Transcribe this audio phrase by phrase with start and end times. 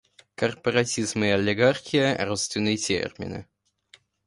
[0.33, 3.45] Корпоратизм и олигархия- родственные термины.